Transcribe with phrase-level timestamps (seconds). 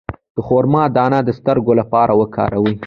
[0.35, 2.75] د خرما دانه د سترګو لپاره وکاروئ